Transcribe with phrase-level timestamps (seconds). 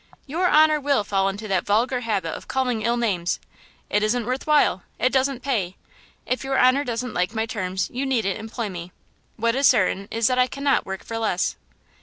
[0.25, 3.39] "Your honor will fall into that vulgar habit of calling ill names.
[3.87, 4.81] It isn't worth while!
[4.97, 5.75] It doesn't pay!
[6.25, 8.91] If your honor doesn't like my terms, you needn't employ me.
[9.37, 11.55] What is certain is that I cannot work for less!"